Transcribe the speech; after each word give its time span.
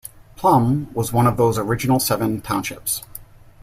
Plum 0.35 0.91
was 0.95 1.13
one 1.13 1.27
of 1.27 1.37
those 1.37 1.59
original 1.59 1.99
seven 1.99 2.41
townships. 2.41 3.03